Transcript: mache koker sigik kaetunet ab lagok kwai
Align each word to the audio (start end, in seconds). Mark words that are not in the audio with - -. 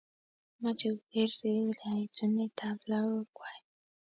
mache 0.61 0.87
koker 0.95 1.29
sigik 1.37 1.75
kaetunet 1.79 2.57
ab 2.69 2.79
lagok 2.89 3.27
kwai 3.37 3.59